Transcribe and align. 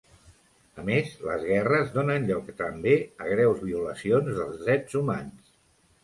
A 0.83 0.83
més, 0.85 1.09
les 1.25 1.43
guerres 1.49 1.91
donen 1.97 2.23
lloc 2.29 2.49
també 2.61 2.93
a 3.25 3.27
greus 3.33 3.61
violacions 3.67 4.33
dels 4.39 4.57
drets 4.63 4.97
humans. 5.01 5.53